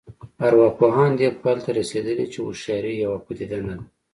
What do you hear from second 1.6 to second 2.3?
ته رسېدلي